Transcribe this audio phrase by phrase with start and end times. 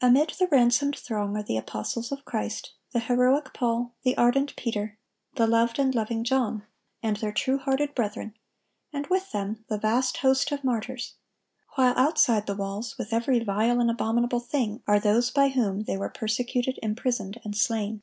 [0.00, 4.96] Amid the ransomed throng are the apostles of Christ, the heroic Paul, the ardent Peter,
[5.34, 6.62] the loved and loving John,
[7.02, 8.34] and their true hearted brethren,
[8.92, 11.14] and with them the vast host of martyrs;
[11.74, 15.96] while outside the walls, with every vile and abominable thing, are those by whom they
[15.96, 18.02] were persecuted, imprisoned, and slain.